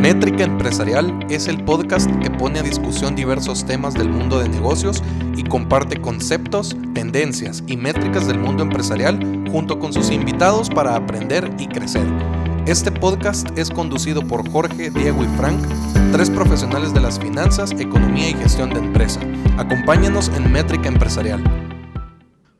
[0.00, 5.02] Métrica Empresarial es el podcast que pone a discusión diversos temas del mundo de negocios
[5.36, 9.20] y comparte conceptos, tendencias y métricas del mundo empresarial
[9.52, 12.06] junto con sus invitados para aprender y crecer.
[12.66, 15.60] Este podcast es conducido por Jorge, Diego y Frank,
[16.12, 19.20] tres profesionales de las finanzas, economía y gestión de empresa.
[19.58, 21.44] Acompáñanos en Métrica Empresarial.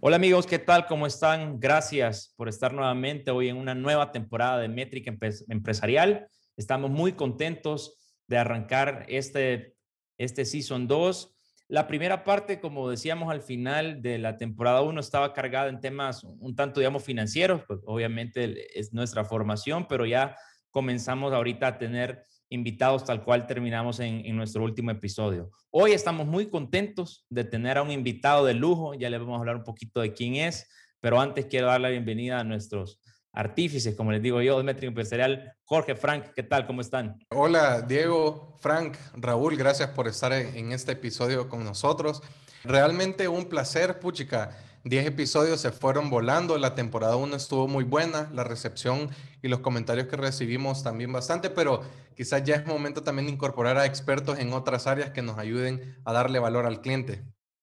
[0.01, 0.87] Hola amigos, ¿qué tal?
[0.87, 1.59] ¿Cómo están?
[1.59, 5.11] Gracias por estar nuevamente hoy en una nueva temporada de Métrica
[5.49, 6.29] Empresarial.
[6.61, 9.79] Estamos muy contentos de arrancar este,
[10.19, 11.35] este Season 2.
[11.69, 16.23] La primera parte, como decíamos al final de la temporada 1, estaba cargada en temas
[16.23, 20.37] un tanto, digamos, financieros, pues obviamente es nuestra formación, pero ya
[20.71, 25.51] comenzamos ahorita a tener invitados tal cual terminamos en, en, nuestro último episodio.
[25.71, 29.39] Hoy estamos muy contentos de tener a un invitado de lujo, ya le vamos a
[29.39, 30.69] hablar un poquito de quién es,
[31.01, 33.01] pero antes quiero dar la bienvenida a nuestros
[33.33, 35.55] artífices, como les digo yo, de Métrica Empresarial.
[35.65, 36.67] Jorge, Frank, ¿qué tal?
[36.67, 37.19] ¿Cómo están?
[37.31, 42.23] Hola, Diego, Frank, Raúl, gracias por estar en este episodio con nosotros.
[42.65, 44.57] Realmente un placer, puchica.
[44.83, 49.11] Diez episodios se fueron volando, la temporada 1 estuvo muy buena, la recepción
[49.43, 51.83] y los comentarios que recibimos también bastante, pero
[52.17, 55.99] quizás ya es momento también de incorporar a expertos en otras áreas que nos ayuden
[56.07, 57.23] a darle valor al cliente.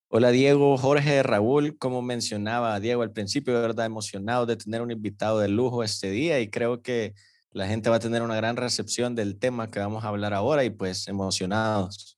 [0.10, 4.90] Hola Diego, Jorge, Raúl, como mencionaba Diego al principio, de verdad emocionado de tener un
[4.90, 7.14] invitado de lujo este día y creo que
[7.52, 10.64] la gente va a tener una gran recepción del tema que vamos a hablar ahora
[10.64, 12.18] y pues emocionados.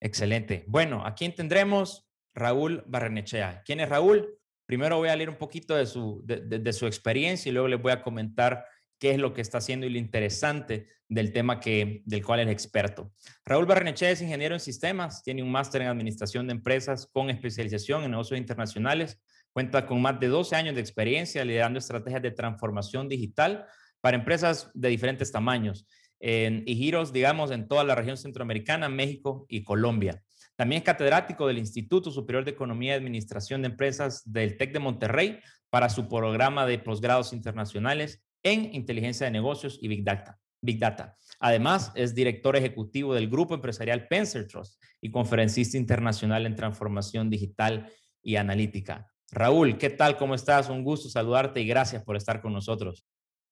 [0.00, 0.64] Excelente.
[0.66, 2.08] Bueno, ¿a quién tendremos?
[2.34, 3.62] Raúl Barrenechea.
[3.66, 4.38] ¿Quién es Raúl?
[4.64, 7.92] Primero voy a leer un poquito de su, de su experiencia y luego les voy
[7.92, 8.64] a comentar
[8.98, 12.48] qué es lo que está haciendo y lo interesante del tema que, del cual es
[12.48, 13.12] experto.
[13.44, 18.04] Raúl Barrenechea es ingeniero en sistemas, tiene un máster en administración de empresas con especialización
[18.04, 19.20] en negocios internacionales,
[19.52, 23.66] cuenta con más de 12 años de experiencia liderando estrategias de transformación digital
[24.00, 25.86] para empresas de diferentes tamaños
[26.18, 30.22] y giros, digamos, en toda la región centroamericana, México y Colombia.
[30.56, 34.78] También es catedrático del Instituto Superior de Economía y Administración de Empresas del TEC de
[34.78, 40.38] Monterrey para su programa de posgrados internacionales en inteligencia de negocios y Big Data.
[40.62, 41.16] Big Data.
[41.40, 47.92] Además, es director ejecutivo del grupo empresarial Pencer Trust y conferencista internacional en transformación digital
[48.22, 49.10] y analítica.
[49.32, 50.16] Raúl, ¿qué tal?
[50.16, 50.70] ¿Cómo estás?
[50.70, 53.04] Un gusto saludarte y gracias por estar con nosotros.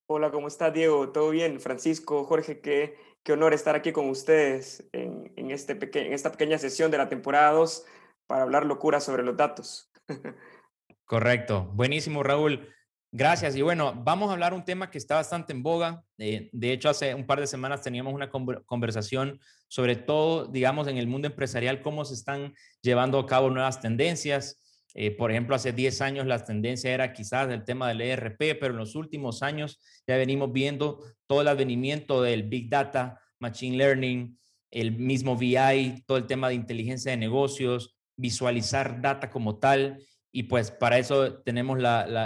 [0.06, 1.10] Hola, ¿cómo estás, Diego?
[1.10, 1.58] ¿Todo bien?
[1.58, 2.94] Francisco, Jorge, qué,
[3.24, 7.08] qué honor estar aquí con ustedes en, en, este en esta pequeña sesión de la
[7.08, 7.84] temporada 2
[8.28, 9.90] para hablar locura sobre los datos.
[11.04, 11.68] Correcto.
[11.74, 12.68] Buenísimo, Raúl.
[13.16, 13.54] Gracias.
[13.54, 16.02] Y bueno, vamos a hablar un tema que está bastante en boga.
[16.18, 19.38] Eh, de hecho, hace un par de semanas teníamos una conversación
[19.68, 24.60] sobre todo, digamos, en el mundo empresarial, cómo se están llevando a cabo nuevas tendencias.
[24.94, 28.72] Eh, por ejemplo, hace 10 años la tendencia era quizás el tema del ERP, pero
[28.72, 30.98] en los últimos años ya venimos viendo
[31.28, 34.36] todo el advenimiento del Big Data, Machine Learning,
[34.72, 40.04] el mismo VI, todo el tema de inteligencia de negocios, visualizar data como tal
[40.36, 41.78] y pues para eso tenemos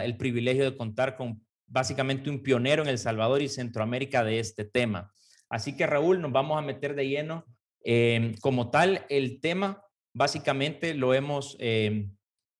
[0.02, 4.64] el privilegio de contar con básicamente un pionero en El Salvador y Centroamérica de este
[4.64, 5.12] tema.
[5.50, 7.44] Así que Raúl, nos vamos a meter de lleno.
[7.84, 12.10] Em, como tal, el tema básicamente lo hemos em,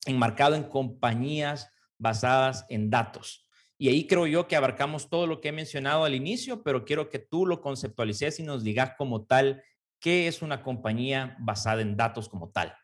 [0.04, 3.48] enmarcado en compañías basadas en datos.
[3.78, 7.08] Y ahí creo yo que abarcamos todo lo que he mencionado al inicio, pero quiero
[7.08, 9.62] que tú lo conceptualices y nos digas como tal
[9.98, 12.76] qué es una compañía basada en datos como tal.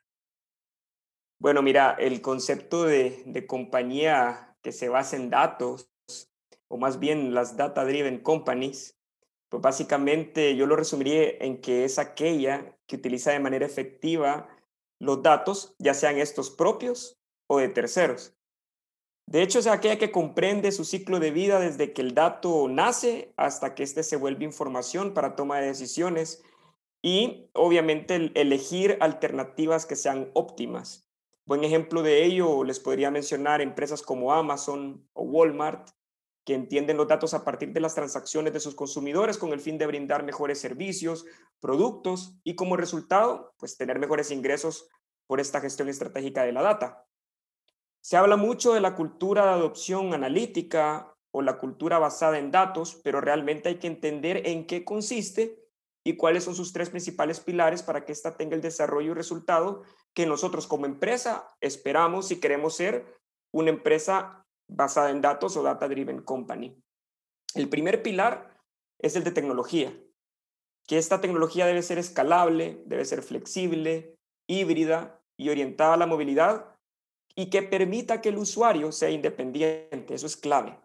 [1.45, 5.91] Bueno, mira, el concepto de, compañía que se basa en datos,
[6.69, 8.97] o más bien las data-driven companies,
[9.51, 14.49] pues básicamente yo lo resumiría en que es aquella que utiliza de manera efectiva
[14.99, 18.35] los datos, ya sean estos propios o de terceros.
[19.27, 23.35] De hecho, es aquella que comprende su ciclo de vida desde que el dato nace
[23.37, 26.43] hasta que éste se vuelve información para toma de decisiones
[27.03, 31.04] y obviamente elegir alternativas que sean óptimas.
[31.47, 35.91] Buen ejemplo de ello les podría mencionar empresas como Amazon o Walmart,
[36.47, 39.77] que entienden los datos a partir de las transacciones de sus consumidores con el fin
[39.77, 41.27] de brindar mejores servicios,
[41.61, 44.89] productos y como resultado, pues tener mejores ingresos
[45.27, 47.07] por esta gestión estratégica de la data.
[48.01, 53.01] Se habla mucho de la cultura de adopción analítica o la cultura basada en datos,
[53.05, 55.63] pero realmente hay que entender en qué consiste
[56.05, 59.83] y cuáles son sus tres principales pilares para que ésta tenga el desarrollo y resultado
[60.15, 63.19] que nosotros como empresa esperamos si queremos ser
[63.53, 66.81] una empresa basada en datos o data driven company.
[67.55, 68.57] El primer pilar
[68.99, 69.93] es el de tecnología,
[70.87, 74.17] que esta tecnología debe ser escalable, debe ser flexible,
[74.49, 76.77] híbrida y orientada a la movilidad
[77.35, 80.15] y que permita que el usuario sea independiente.
[80.15, 80.79] Eso es clave.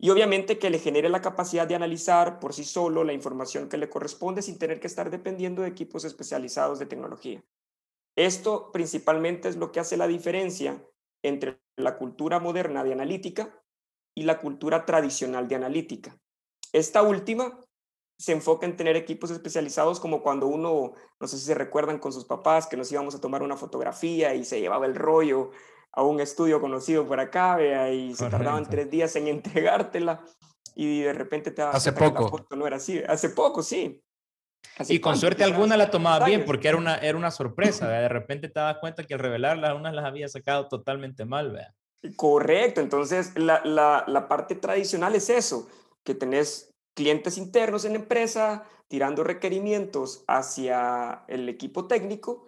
[0.00, 3.76] y obviamente que le genere la capacidad de analizar por sí solo la información que
[3.76, 7.42] le corresponde sin tener que estar dependiendo de equipos especializados de tecnología.
[8.18, 10.84] Esto principalmente es lo que hace la diferencia
[11.22, 13.62] entre la cultura moderna de analítica
[14.12, 16.18] y la cultura tradicional de analítica.
[16.72, 17.64] Esta última
[18.18, 22.12] se enfoca en tener equipos especializados como cuando uno, no sé si se recuerdan con
[22.12, 25.52] sus papás, que nos íbamos a tomar una fotografía y se llevaba el rollo
[25.92, 30.24] a un estudio conocido por acá, vea, y se tardaban tres días en entregártela
[30.74, 32.28] y de repente te Hace poco.
[32.28, 33.00] foto no era así.
[33.06, 34.02] Hace poco, sí.
[34.88, 38.48] Y con suerte alguna la tomaba bien porque era una, era una sorpresa, de repente
[38.48, 41.74] te das cuenta que al revelarlas, unas las había sacado totalmente mal, vea.
[42.16, 45.68] Correcto, entonces la, la, la parte tradicional es eso,
[46.04, 52.46] que tenés clientes internos en la empresa tirando requerimientos hacia el equipo técnico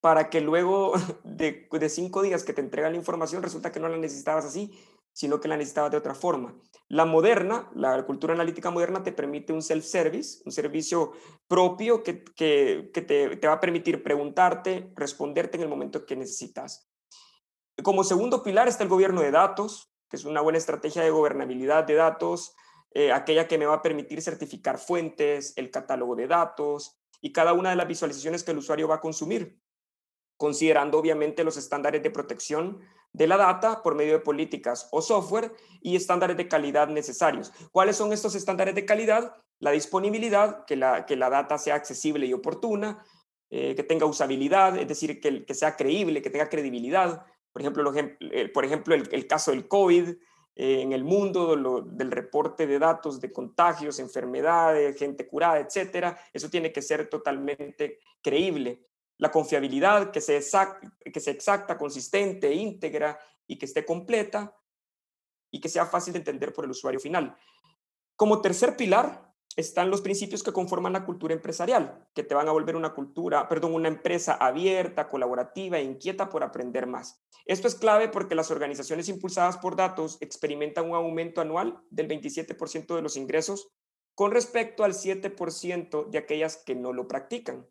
[0.00, 0.92] para que luego
[1.24, 4.78] de, de, cinco días que te entregan la información resulta que no la necesitabas así,
[5.18, 6.54] sino que la necesitabas de otra forma.
[6.86, 11.10] La moderna, la cultura analítica moderna te permite un self-service, un servicio
[11.48, 16.88] propio que, que, te, te, va a permitir preguntarte, responderte en el momento que necesitas.
[17.82, 21.82] Como segundo pilar está el gobierno de datos, que es una buena estrategia de gobernabilidad
[21.82, 22.54] de datos,
[22.92, 27.54] eh, aquella que me va a permitir certificar fuentes, el catálogo de datos y cada
[27.54, 29.58] una de las visualizaciones que el usuario va a consumir
[30.38, 32.80] considerando obviamente los estándares de protección
[33.12, 37.52] de la data por medio de políticas o software y estándares de calidad necesarios.
[37.72, 39.34] ¿Cuáles son estos estándares de calidad?
[39.58, 43.04] La disponibilidad, que la, que la data sea accesible y oportuna,
[43.50, 47.24] eh, que tenga usabilidad, es decir, que, que, sea creíble, que tenga credibilidad.
[47.52, 50.10] Por ejemplo, eh, por ejemplo el, caso del COVID
[50.54, 56.50] eh, en el mundo, del reporte de datos de contagios, enfermedades, gente curada, etcétera, eso
[56.50, 58.84] tiene que ser totalmente creíble
[59.18, 60.40] la confiabilidad, que sea,
[60.80, 64.56] que sea exacta, consistente, íntegra y que esté completa
[65.50, 67.36] y que sea fácil de entender por el usuario final.
[68.16, 72.52] Como tercer pilar están los principios que conforman la cultura empresarial, que te van a
[72.52, 77.20] volver una cultura, perdón, una empresa abierta, colaborativa e inquieta por aprender más.
[77.44, 82.94] Esto es clave porque las organizaciones impulsadas por datos experimentan un aumento anual del 27%
[82.94, 83.68] de los ingresos
[84.14, 87.66] con respecto al 7% de aquellas que no lo practican.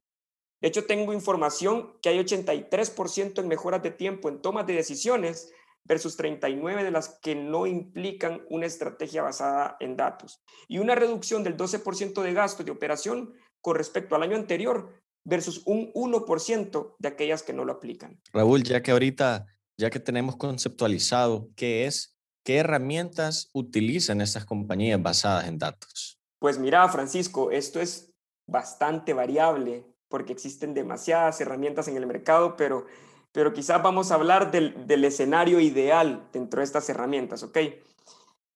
[0.61, 5.51] De hecho, tengo información que hay 83% en mejoras de tiempo en tomas de decisiones
[5.83, 10.43] versus 39 de las que no implican una estrategia basada en datos.
[10.67, 15.61] Y una reducción del 12% de gastos de operación con respecto al año anterior versus
[15.65, 18.19] un 1% de aquellas que no lo aplican.
[18.33, 19.45] Raúl, ya que ahorita,
[19.77, 26.19] ya que tenemos conceptualizado qué es, ¿qué herramientas utilizan estas compañías basadas en datos?
[26.39, 28.13] Pues mira, Francisco, esto es
[28.47, 32.85] bastante variable porque existen demasiadas herramientas en el mercado, pero,
[33.31, 37.57] pero quizás vamos a hablar del, escenario ideal dentro de estas herramientas, ¿ok?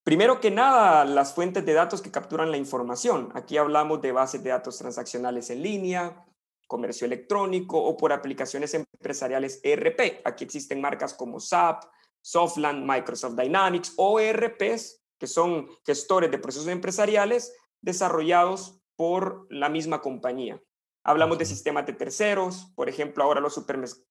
[0.04, 3.30] Primero que nada, las fuentes de datos que capturan la información.
[3.36, 6.26] Aquí hablamos de bases de datos transaccionales en línea,
[6.68, 10.22] comercio electrónico o por aplicaciones empresariales ERP.
[10.26, 11.84] Aquí existen marcas como SAP,
[12.22, 20.02] Softland, Microsoft Dynamics o ERPs, que son gestores de procesos empresariales desarrollados por la misma
[20.02, 20.60] compañía.
[21.04, 23.60] Hablamos de sistemas de terceros, por ejemplo, ahora los,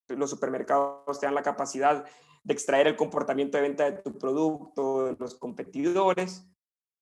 [0.09, 2.05] los supermercados te dan la capacidad
[2.43, 6.47] de extraer el comportamiento de venta de tu producto de los competidores.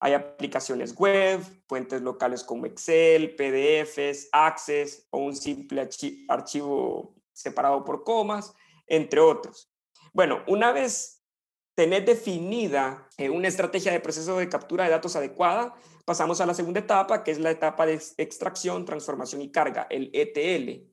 [0.00, 5.88] Hay aplicaciones web, fuentes locales como Excel, PDFs, Access o un simple
[6.28, 8.54] archivo separado por comas,
[8.86, 9.72] entre otros.
[10.12, 11.24] Bueno, una vez
[11.74, 15.74] tenés definida eh, una estrategia de proceso de captura de datos adecuada,
[16.08, 20.08] pasamos a la segunda etapa, que es la etapa de extracción, transformación y carga, el
[20.14, 20.90] ETL.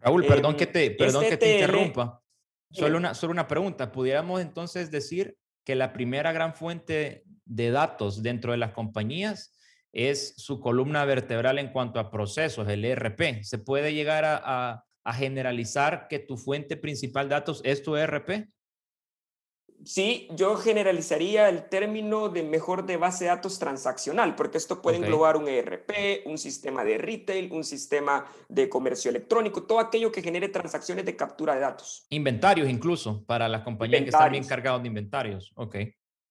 [0.00, 2.20] Raúl, perdón que te, perdón que te este interrumpa.
[2.72, 3.92] Solo una, solo una pregunta.
[3.92, 9.56] ¿Pudiéramos entonces decir que la primera gran fuente de datos dentro de las compañías
[9.92, 13.44] es su columna vertebral en cuanto a procesos, el ERP?
[13.44, 18.48] ¿Se puede llegar a, a generalizar que tu fuente principal de datos es tu ERP?
[19.86, 24.98] Sí, yo generalizaría el término de mejor de base de datos transaccional, porque esto puede
[24.98, 30.22] englobar un ERP, un sistema de retail, un sistema de comercio electrónico, todo aquello que
[30.22, 32.06] genere transacciones de captura de datos.
[32.10, 35.52] Inventarios incluso, para las compañías que están bien cargados de inventarios.
[35.54, 35.76] Ok.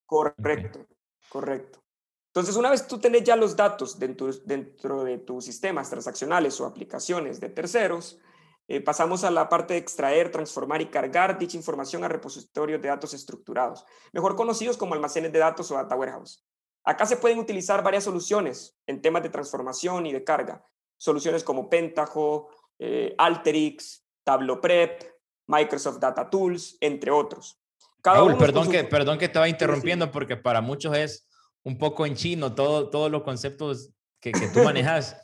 [0.06, 0.86] Correcto,
[1.30, 1.86] correcto.
[2.28, 6.66] Entonces, una vez tú tenés ya los datos dentro, dentro de tus sistemas transaccionales o
[6.66, 8.20] aplicaciones de terceros,
[8.68, 12.88] eh, pasamos a la parte de extraer, transformar y cargar dicha información a repositorios de
[12.88, 16.44] datos estructurados, mejor conocidos como almacenes de datos o data warehouse.
[16.84, 20.64] Acá se pueden utilizar varias soluciones en temas de transformación y de carga.
[20.98, 25.04] Soluciones como Pentaho, eh, Alteryx, Tableau Prep,
[25.48, 27.60] Microsoft Data Tools, entre otros.
[28.04, 31.28] Raúl, perdón, que, perdón que estaba interrumpiendo porque para muchos es
[31.64, 35.18] un poco en chino todo, todos los conceptos que, que tú manejas.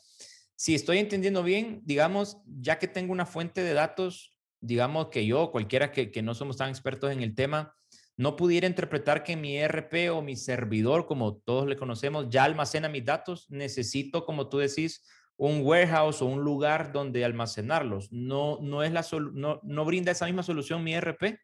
[0.62, 5.50] Si estoy entendiendo bien, digamos, ya que tengo una fuente de datos, digamos que yo,
[5.50, 7.75] cualquiera que, no somos tan expertos en el tema,
[8.15, 12.89] no pudiera interpretar que mi ERP o mi servidor, como todos le conocemos, ya almacena
[12.89, 15.03] mis datos, necesito, como tú decís,
[15.36, 18.12] un warehouse o un lugar donde almacenarlos.
[18.12, 19.03] No, no, es la
[19.34, 21.39] no, no brinda esa misma solución mi ERP.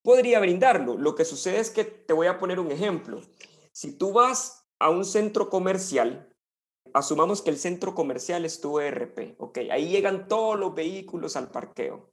[0.00, 0.96] Podría brindarlo.
[0.96, 3.20] Lo que sucede es que te voy a poner un ejemplo.
[3.72, 6.31] Si tú vas a un centro comercial,
[6.94, 11.50] asumamos que el centro comercial es tu ERP, ok, ahí llegan todos los vehículos al
[11.50, 12.12] parqueo.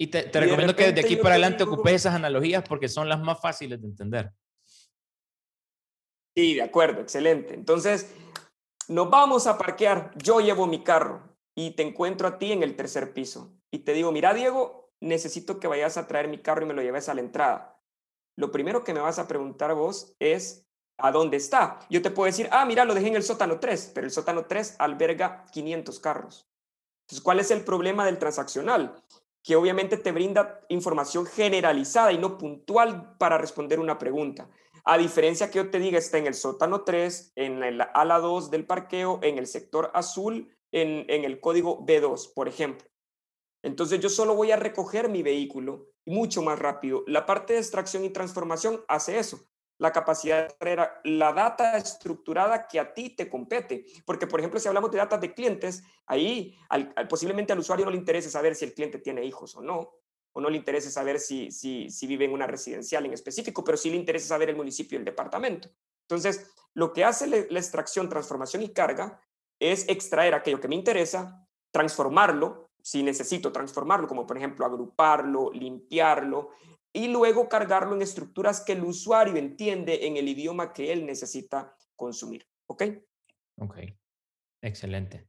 [0.00, 3.40] Y te, recomiendo que de aquí para adelante ocupes esas analogías porque son las más
[3.40, 4.32] fáciles de entender.
[6.36, 7.54] Sí, de acuerdo, excelente.
[7.54, 8.14] Entonces,
[8.86, 12.76] nos vamos a parquear, yo llevo mi carro y te encuentro a ti en el
[12.76, 16.68] tercer piso y te digo, mira Diego, necesito que vayas a traer mi carro y
[16.68, 17.80] me lo lleves a la entrada.
[18.36, 20.67] Lo primero que me vas a preguntar vos es,
[20.98, 21.80] ¿a dónde está?
[21.88, 24.46] Yo te puedo decir, ah, mira, lo dejé en el sótano 3, pero el sótano
[24.46, 26.48] 3 alberga 500 carros.
[27.02, 29.02] Entonces, ¿cuál es el problema del transaccional?
[29.48, 34.50] que obviamente te brinda información generalizada y no puntual para responder una pregunta.
[34.84, 38.50] A diferencia que yo te diga, está en el sótano 3, en el ala 2
[38.50, 42.86] del parqueo, en el sector azul, en, en el código B2, por ejemplo.
[43.62, 47.04] Entonces yo solo voy a recoger mi vehículo mucho más rápido.
[47.06, 52.66] La parte de extracción y transformación hace eso la capacidad de traer la data estructurada
[52.66, 53.84] que a ti te compete.
[54.04, 56.56] Porque, por ejemplo, si hablamos de datos de clientes, ahí
[57.08, 59.92] posiblemente al usuario no le interese saber si el cliente tiene hijos o no,
[60.32, 63.78] o no le interese saber si, si, si vive en una residencial en específico, pero
[63.78, 65.68] sí le interesa saber el municipio y el departamento.
[66.02, 69.20] Entonces, lo que hace la extracción, transformación y carga
[69.60, 76.50] es extraer aquello que me interesa, transformarlo, si necesito transformarlo, como por ejemplo agruparlo, limpiarlo,
[76.98, 81.72] y luego cargarlo en estructuras que el usuario entiende en el idioma que él necesita
[81.94, 82.44] consumir.
[82.66, 82.82] ¿Ok?
[83.60, 83.76] Ok,
[84.60, 85.28] excelente.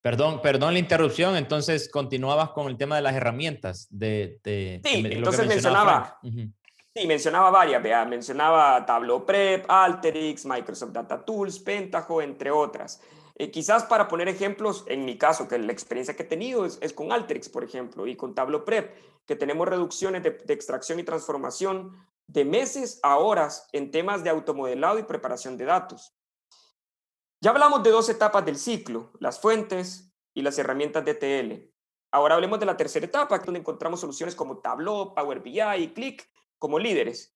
[0.00, 4.40] Perdón, perdón la interrupción, entonces continuabas con el tema de las herramientas de...
[4.82, 12.22] sí, entonces mencionaba, sí, mencionaba varias, vea, mencionaba Tableau Prep, Alteryx, Microsoft Data Tools, Pentaho,
[12.22, 13.02] entre otras.
[13.40, 16.92] Eh, quizás para poner ejemplos, en mi caso, que la experiencia que he tenido es,
[16.92, 18.94] con Alteryx, por ejemplo, y con Tableau Prep,
[19.24, 24.28] que tenemos reducciones de, de, extracción y transformación de meses a horas en temas de
[24.28, 26.14] automodelado y preparación de datos.
[27.40, 31.72] Ya hablamos de dos etapas del ciclo, las fuentes y las herramientas de TL.
[32.12, 36.30] Ahora hablemos de la tercera etapa, donde encontramos soluciones como Tableau, Power BI y Click
[36.58, 37.34] como líderes.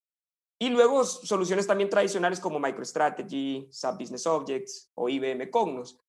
[0.57, 5.99] Y luego soluciones también tradicionales como MicroStrategy, SAP Business Objects o IBM Cognos.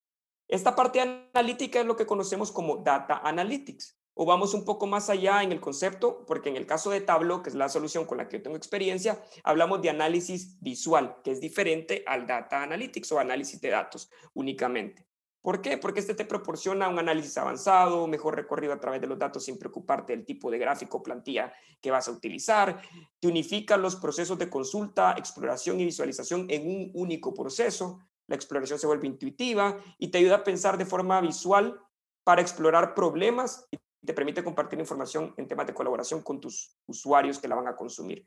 [0.49, 3.99] Esta parte analítica es lo que conocemos como Data Analytics.
[4.15, 7.43] O vamos un poco más allá en el concepto, porque en el caso de Tableau,
[7.43, 11.33] que es la solución con la que yo tengo experiencia, hablamos de análisis visual, que
[11.33, 15.05] es diferente al Data Analytics o análisis de datos únicamente.
[15.47, 15.79] ¿Por qué?
[15.79, 19.57] Porque este te proporciona un análisis avanzado, mejor recorrido a través de los datos sin
[19.57, 22.83] preocuparte del tipo de gráfico o plantilla que vas a utilizar,
[23.21, 28.81] te unifica los procesos de consulta, exploración y visualización en un único proceso, la exploración
[28.81, 31.81] se vuelve intuitiva y te ayuda a pensar de forma visual
[32.25, 37.38] para explorar problemas y te permite compartir información en temas de colaboración con tus usuarios
[37.38, 38.26] que la van a consumir.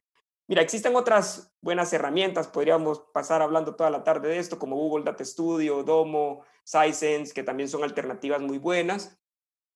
[0.49, 5.05] Mira, existen otras buenas herramientas, podríamos pasar hablando toda la tarde de esto, como Google
[5.05, 9.15] Data Studio, Domo, Sisense, que también son alternativas muy buenas.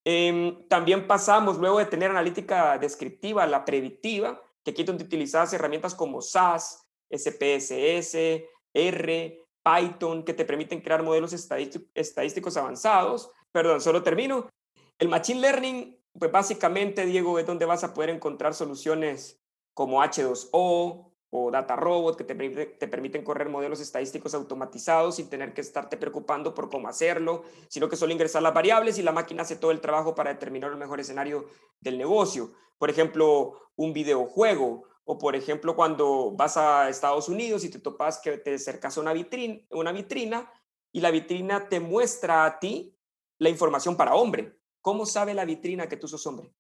[0.03, 5.53] Em, también pasamos, luego de tener analítica descriptiva, la predictiva, que aquí es donde utilizas
[5.53, 13.29] herramientas como SAS, SPSS, R, Python, que te permiten crear modelos estadísticos avanzados.
[13.51, 14.49] Perdón, solo termino.
[14.97, 19.42] El Machine Learning, pues básicamente, Diego, es donde vas a poder encontrar soluciones
[19.73, 25.53] como H2O o Data Robot, que te, te, permiten correr modelos estadísticos automatizados sin tener
[25.55, 29.41] que estarte preocupando por cómo hacerlo, sino que solo ingresar las variables y la máquina
[29.41, 31.45] hace todo el trabajo para determinar el mejor escenario
[31.79, 32.51] del negocio.
[32.77, 38.19] Por ejemplo, un videojuego, o por ejemplo, cuando vas a Estados Unidos y te topas
[38.19, 40.51] que te acercas a una vitrina, una vitrina
[40.91, 42.95] y la vitrina te muestra a ti
[43.39, 44.59] la información para hombre.
[44.81, 46.53] ¿Cómo sabe la vitrina que tú sos hombre?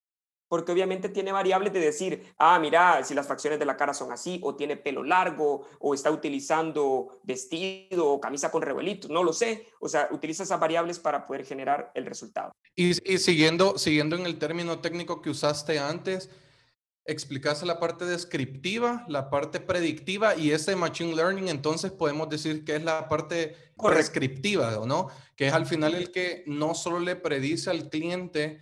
[0.47, 4.11] Porque obviamente tiene variables de decir, ah, mira, si las facciones de la cara son
[4.11, 9.33] así, o tiene pelo largo, o está utilizando vestido o camisa con revuelitos, no lo
[9.33, 9.67] sé.
[9.79, 12.51] O sea, utiliza esas variables para poder generar el resultado.
[12.75, 16.29] Y, siguiendo, siguiendo en el término técnico que usaste antes,
[17.05, 22.75] explicaste la parte descriptiva, la parte predictiva y ese machine learning, entonces podemos decir que
[22.75, 25.09] es la parte prescriptiva, ¿no?
[25.35, 28.61] Que es al final el que no solo le predice al cliente,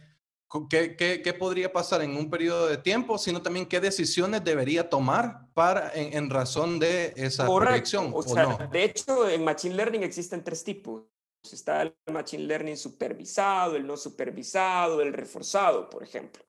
[0.70, 5.48] qué, qué, podría pasar en un periodo de tiempo, sino también qué decisiones debería tomar
[5.54, 8.12] para, en, razón de esa proyección.
[8.14, 11.04] O, sea, De hecho, en Machine Learning existen tres tipos.
[11.52, 16.44] Está el Machine Learning supervisado, el no supervisado, el reforzado, por ejemplo.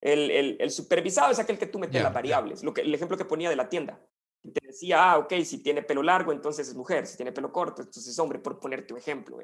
[0.00, 3.24] El, el, supervisado es aquel que tú metes las variables, lo que, el ejemplo que
[3.24, 4.00] ponía de la tienda.
[4.42, 7.82] Te decía, ah, ok, si tiene pelo largo, entonces es mujer, si tiene pelo corto,
[7.82, 9.40] entonces es hombre, por ponerte un ejemplo.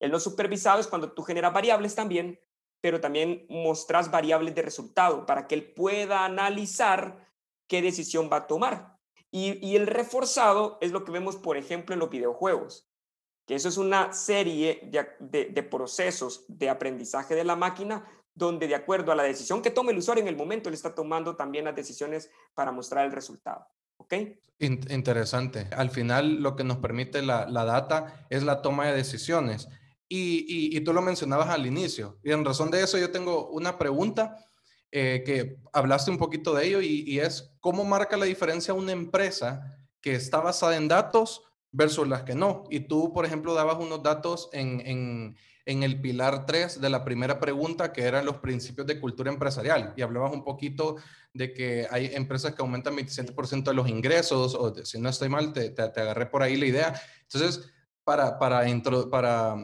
[0.00, 2.40] El no supervisado es cuando tú generas variables también,
[2.82, 7.26] pero también mostras variables de resultado para que él pueda analizar
[7.66, 8.98] qué decisión va a tomar.
[9.30, 12.90] Y, el reforzado es lo que vemos, por ejemplo, en los videojuegos,
[13.46, 19.12] que eso es una serie de procesos de aprendizaje de la máquina donde de acuerdo
[19.12, 21.76] a la decisión que tome el usuario en el momento, él está tomando también las
[21.76, 23.66] decisiones para mostrar el resultado.
[23.98, 24.14] ¿Ok?
[24.58, 25.68] Interesante.
[25.76, 29.68] Al final lo que nos permite la, la data es la toma de decisiones.
[30.14, 32.18] Y, y, tú lo mencionabas al inicio.
[32.22, 34.36] Y en razón de eso yo tengo una pregunta
[34.90, 38.92] eh, que hablaste un poquito de ello y, y, es cómo marca la diferencia una
[38.92, 39.62] empresa
[40.02, 42.64] que está basada en datos versus las que no.
[42.68, 47.04] Y tú, por ejemplo, dabas unos datos en, en en el pilar 3 de la
[47.04, 49.94] primera pregunta, que eran los principios de cultura empresarial.
[49.96, 50.96] Y hablabas un poquito
[51.32, 55.52] de que hay empresas que aumentan 27% de los ingresos, o si no estoy mal,
[55.52, 57.00] te, te, agarré por ahí la idea.
[57.22, 57.70] Entonces,
[58.04, 58.64] para, para,
[59.10, 59.56] para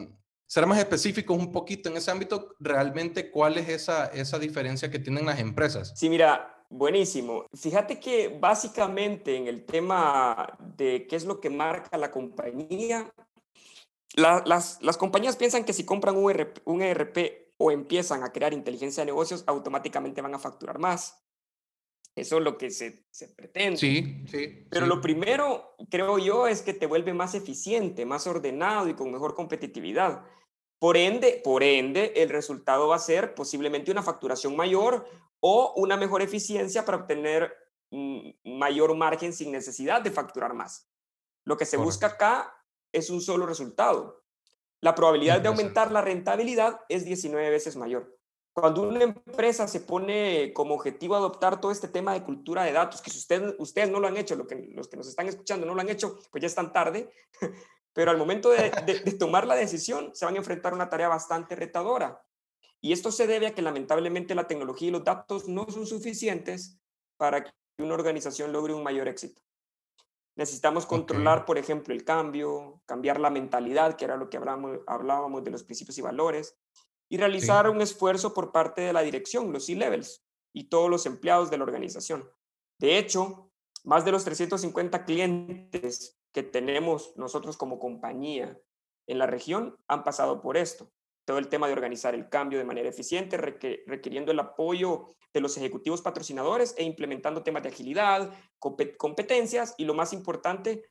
[0.49, 4.97] ser más específicos un poquito en ese ámbito, realmente, ¿cuál es esa, esa diferencia que
[4.97, 5.93] tienen las empresas?
[5.95, 7.47] Sí, mira, Buenísimo.
[7.51, 13.11] Fíjate que básicamente en el tema de qué es lo que marca la compañía,
[14.13, 18.53] las, las, compañías piensan que si compran un ERP, un ERP o empiezan a crear
[18.53, 21.25] inteligencia de negocios, automáticamente van a facturar más.
[22.15, 23.77] Eso es lo que se, se pretende.
[23.77, 24.67] Sí, sí.
[24.69, 29.11] Pero lo primero, creo yo, es que te vuelve más eficiente, más ordenado y con
[29.11, 30.23] mejor competitividad.
[30.79, 35.05] Por ende, por ende, el resultado va a ser posiblemente una facturación mayor
[35.41, 37.53] o una mejor eficiencia para obtener
[38.43, 40.89] mayor margen sin necesidad de facturar más.
[41.43, 42.53] Lo que se busca acá
[42.93, 44.23] es un solo resultado.
[44.81, 48.17] La probabilidad de aumentar la rentabilidad es 19 veces mayor.
[48.53, 53.01] Cuando una empresa se pone como objetivo adoptar todo este tema de cultura de datos,
[53.01, 55.65] que si ustedes, ustedes no lo han hecho, lo que, los que nos están escuchando
[55.65, 57.09] no lo han hecho, pues ya están tarde,
[57.93, 58.71] pero al momento de,
[59.03, 62.21] de tomar la decisión se van a enfrentar a una tarea bastante retadora.
[62.81, 66.79] Y esto se debe a que lamentablemente la tecnología y los datos no son suficientes
[67.17, 69.41] para que una organización logre un mayor éxito.
[70.35, 75.43] Necesitamos controlar, por ejemplo, el cambio, cambiar la mentalidad, que era lo que hablábamos, hablábamos
[75.43, 76.57] de los principios y valores,
[77.09, 80.23] y realizar un esfuerzo por parte de la dirección, los C-levels
[80.53, 82.29] y todos los empleados de la organización.
[82.77, 83.51] De hecho,
[83.83, 88.59] más de los 350 clientes que tenemos nosotros como compañía
[89.07, 90.91] en la región han pasado por esto
[91.29, 95.55] todo el tema de organizar el cambio de manera eficiente, requiriendo el apoyo de los
[95.57, 98.33] ejecutivos patrocinadores e implementando temas de agilidad,
[98.97, 100.89] competencias y lo más importante,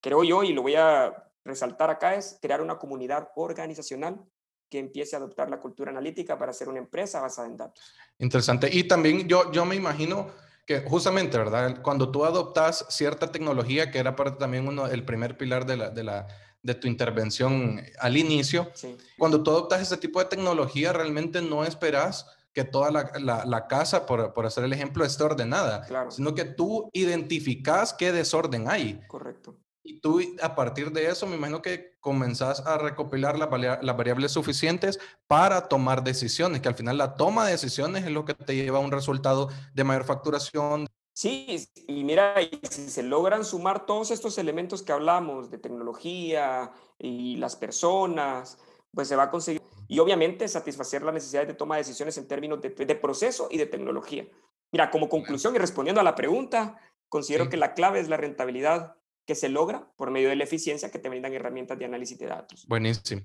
[0.00, 1.12] creo yo, y lo voy a
[1.44, 4.24] resaltar acá, es crear una comunidad organizacional
[4.70, 7.92] que empiece a adoptar la cultura analítica para ser una empresa basada en datos.
[8.18, 8.68] Interesante.
[8.72, 10.30] Y también yo, yo me imagino
[10.66, 11.82] que justamente, ¿verdad?
[11.82, 15.90] Cuando tú adoptas cierta tecnología, que era parte también uno, el primer pilar de la,
[15.90, 16.28] de la,
[16.62, 18.70] de tu intervención al inicio.
[19.18, 24.34] Cuando tú adoptas ese tipo de tecnología, realmente no esperas que toda la, casa, por,
[24.34, 29.00] por, hacer el ejemplo, esté ordenada, sino que tú identificas qué desorden hay.
[29.08, 29.56] Correcto.
[29.84, 33.50] Y tú a partir de eso, me imagino que comenzás a recopilar las,
[33.96, 38.34] variables suficientes para tomar decisiones, que al final la toma de decisiones es lo que
[38.34, 42.34] te lleva a un resultado de mayor facturación, Sí, y mira,
[42.70, 48.56] si se logran sumar todos estos elementos que hablamos de tecnología y las personas,
[48.94, 49.60] pues se va a conseguir.
[49.88, 53.66] Y obviamente satisfacer las necesidades de toma de decisiones en términos de, proceso y de
[53.66, 54.26] tecnología.
[54.70, 56.78] Mira, como conclusión y respondiendo a la pregunta,
[57.10, 60.90] considero que la clave es la rentabilidad que se logra por medio de la eficiencia
[60.90, 62.66] que te brindan herramientas de análisis de datos.
[62.66, 63.22] Buenísimo.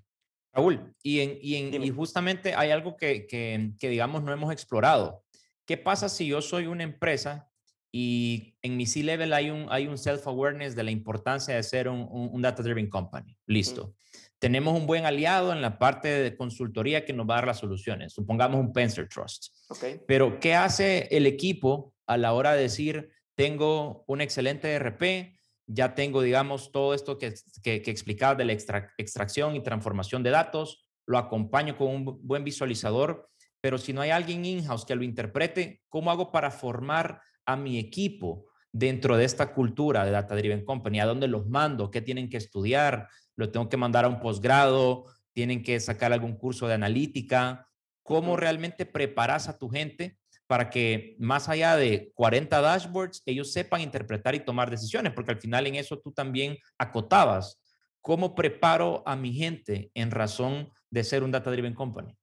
[0.53, 5.23] Raúl, y, en, y, justamente hay algo que, que, que, digamos, no hemos explorado.
[5.65, 7.47] ¿Qué pasa si yo soy una empresa
[7.91, 12.07] y en mi C-Level hay un, hay un self-awareness de la importancia de ser un,
[12.12, 13.36] un, data-driven company.
[13.45, 13.95] Listo.
[14.39, 17.60] Tenemos un buen aliado en la parte de consultoría que nos va a dar las
[17.60, 18.13] soluciones.
[18.13, 19.47] Supongamos un Pencer Trust.
[19.69, 20.01] Okay.
[20.05, 25.37] Pero, ¿qué hace el equipo a la hora de decir, tengo un excelente ERP,
[25.67, 30.32] ya tengo, digamos, todo esto que, que, que explicaba de la extracción y transformación de
[30.32, 33.30] datos, lo acompaño con un buen visualizador,
[33.62, 37.77] pero si no hay alguien in-house que lo interprete, ¿cómo hago para formar a mi
[37.80, 40.99] equipo dentro de esta cultura de Data Driven Company?
[40.99, 41.91] ¿A dónde los mando?
[41.91, 43.10] ¿Qué tienen que estudiar?
[43.36, 45.06] ¿Lo tengo que mandar a un posgrado?
[45.34, 47.67] ¿Tienen que sacar algún curso de analítica?
[48.08, 53.81] cómo realmente preparas a tu gente para que más allá de 40 dashboards, ellos sepan
[53.81, 57.62] interpretar y tomar decisiones, porque al final en eso tú también acotabas.
[58.01, 62.17] ¿Cómo preparo a mi gente en razón de ser un Data Driven Company?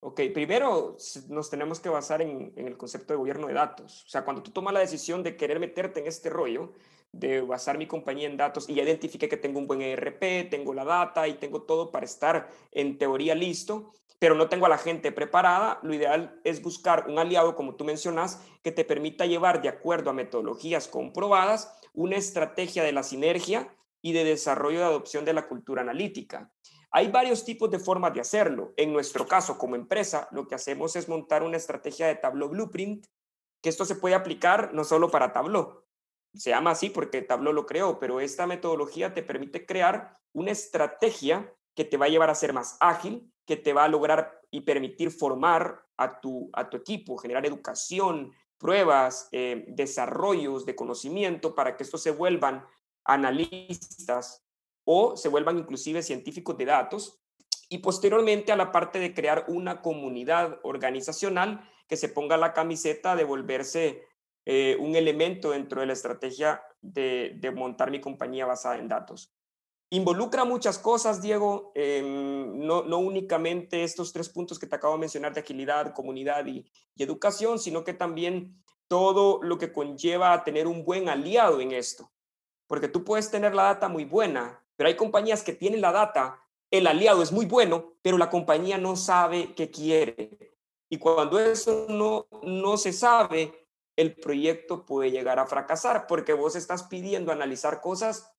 [0.00, 0.96] Ok, primero
[1.28, 4.04] nos tenemos que basar en, en, el concepto de gobierno de datos.
[4.04, 6.72] O sea, cuando tú tomas la decisión de querer meterte en este rollo,
[7.12, 10.74] de basar mi compañía en datos y ya identifique que tengo un buen ERP, tengo
[10.74, 14.78] la data y tengo todo para estar en teoría listo, pero no tengo a la
[14.78, 19.60] gente preparada, lo ideal es buscar un aliado, como tú mencionas, que te permita llevar
[19.60, 25.24] de acuerdo a metodologías comprobadas una estrategia de la sinergia y de desarrollo de adopción
[25.24, 26.52] de la cultura analítica.
[26.90, 28.72] Hay varios tipos de formas de hacerlo.
[28.76, 33.06] En nuestro caso, como empresa, lo que hacemos es montar una estrategia de Tableau Blueprint,
[33.62, 35.84] que esto se puede aplicar no solo para Tableau.
[36.34, 41.52] Se llama así porque Tableau lo creó, pero esta metodología te permite crear una estrategia
[41.74, 44.62] que te va a llevar a ser más ágil, que te va a lograr y
[44.62, 51.76] permitir formar a tu, a tu equipo, generar educación, pruebas, eh, desarrollos de conocimiento para
[51.76, 52.64] que estos se vuelvan
[53.04, 54.44] analistas
[54.84, 57.20] o se vuelvan inclusive científicos de datos
[57.68, 63.16] y posteriormente a la parte de crear una comunidad organizacional que se ponga la camiseta
[63.16, 64.04] de volverse
[64.44, 69.35] eh, un elemento dentro de la estrategia de, de montar mi compañía basada en datos.
[69.90, 75.00] Involucra muchas cosas, Diego, em, no, no, únicamente estos tres puntos que te acabo de
[75.00, 80.42] mencionar de agilidad, comunidad y, y, educación, sino que también todo lo que conlleva a
[80.42, 82.10] tener un buen aliado en esto.
[82.66, 86.42] Porque tú puedes tener la data muy buena, pero hay compañías que tienen la data,
[86.72, 90.56] el aliado es muy bueno, pero la compañía no sabe qué quiere.
[90.88, 96.56] Y cuando eso no, no se sabe, el proyecto puede llegar a fracasar porque vos
[96.56, 98.35] estás pidiendo analizar cosas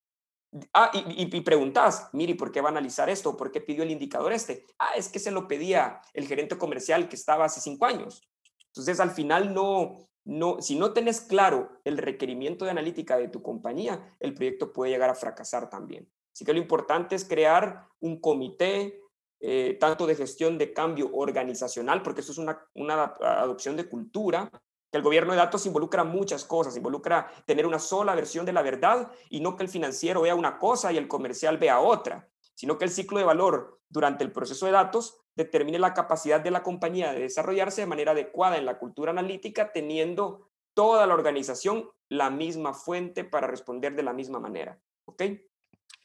[0.74, 3.36] Ah, y, preguntas, mire, ¿por qué va a analizar esto?
[3.36, 4.66] ¿Por qué pidió el indicador este?
[4.80, 8.22] Ah, es que se lo pedía el gerente comercial que estaba hace cinco años.
[8.68, 13.42] Entonces, al final, no, no, si no tenés claro el requerimiento de analítica de tu
[13.42, 16.10] compañía, el proyecto puede llegar a fracasar también.
[16.34, 19.02] Así que lo importante es crear un comité,
[19.40, 24.50] eh, tanto de gestión de cambio organizacional, porque eso es una, una adopción de cultura,
[24.92, 28.62] que el gobierno de datos involucra muchas cosas, involucra tener una sola versión de la
[28.62, 32.78] verdad y no que el financiero vea una cosa y el comercial vea otra, sino
[32.78, 36.64] que el ciclo de valor durante el proceso de datos determine la capacidad de la
[36.64, 42.30] compañía de desarrollarse de manera adecuada en la cultura analítica, teniendo toda la organización la
[42.30, 44.80] misma fuente para responder de la misma manera.
[45.06, 45.24] ¿Ok?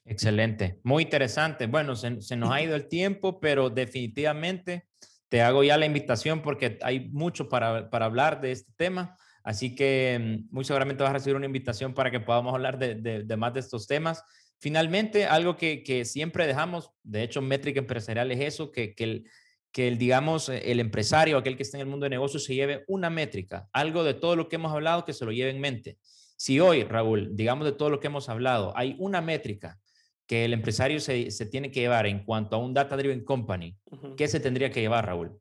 [0.04, 1.66] Excelente, muy interesante.
[1.66, 4.88] Bueno, se, nos ha ido el tiempo, pero definitivamente
[5.32, 9.16] te hago ya la invitación porque hay mucho para, para hablar de este tema.
[9.42, 12.96] Así que mm, muy seguramente vas a recibir una invitación para que podamos hablar de,
[12.96, 14.22] de, más de estos temas.
[14.58, 19.30] Finalmente, algo que, que, siempre dejamos, de hecho, métrica empresarial es eso, que, que, el,
[19.72, 22.84] que el, digamos, el empresario, aquel que está en el mundo de negocios, se lleve
[22.86, 25.96] una métrica, algo de todo lo que hemos hablado, que se lo lleve en mente.
[26.36, 29.80] Si hoy, Raúl, digamos de todo lo que hemos hablado, hay una métrica
[30.26, 33.76] que el empresario se, se, tiene que llevar en cuanto a un Data Driven Company,
[34.16, 35.38] ¿qué se tendría que llevar, Raúl?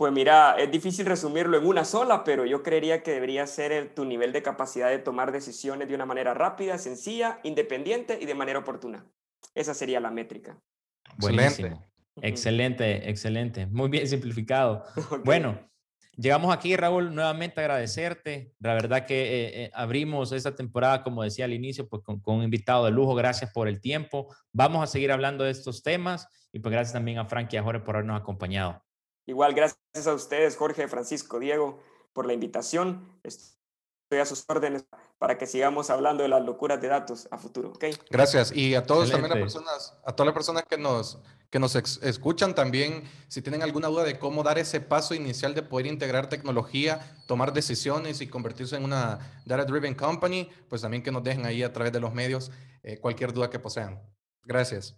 [0.00, 4.06] Pues mira, es difícil resumirlo en una sola, pero yo creería que debería ser tu
[4.06, 8.60] nivel de capacidad de tomar decisiones de una manera rápida, sencilla, independiente y de manera
[8.60, 9.04] oportuna.
[9.54, 10.58] Esa sería la métrica.
[11.18, 11.86] Buenísimo.
[12.22, 13.66] Excelente, excelente.
[13.66, 14.84] Muy bien simplificado.
[14.96, 15.20] Okay.
[15.24, 15.70] Bueno,
[16.16, 18.54] Llegamos aquí, Raúl, nuevamente agradecerte.
[18.58, 22.42] La verdad que eh, eh, abrimos esta temporada, como decía al inicio, pues con, un
[22.42, 23.14] invitado de lujo.
[23.14, 24.34] Gracias por el tiempo.
[24.52, 27.62] Vamos a seguir hablando de estos temas y pues gracias también a Frank y a
[27.62, 28.82] Jorge por habernos acompañado.
[29.26, 31.80] Igual, gracias a ustedes, Jorge, Francisco, Diego,
[32.12, 33.20] por la invitación.
[34.18, 34.84] A sus órdenes
[35.18, 37.70] para que sigamos hablando de las locuras de datos a futuro.
[37.70, 37.94] ¿okay?
[38.10, 38.50] Gracias.
[38.52, 39.28] Y a todos Excelente.
[39.28, 41.20] también las personas, a todas las personas que nos
[41.50, 45.62] que nos escuchan también, si tienen alguna duda de cómo dar ese paso inicial de
[45.62, 51.10] poder integrar tecnología, tomar decisiones y convertirse en una data driven company, pues también que
[51.10, 52.52] nos dejen ahí a través de los medios
[52.84, 54.00] eh, cualquier duda que posean.
[54.44, 54.96] Gracias.